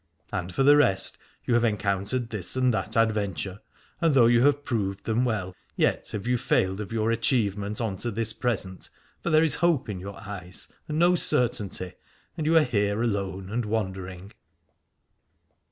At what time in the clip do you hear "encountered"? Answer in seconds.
1.63-2.31